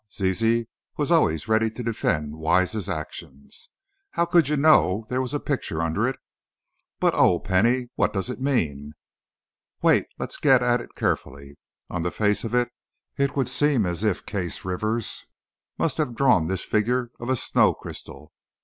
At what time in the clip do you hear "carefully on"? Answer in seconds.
10.95-12.01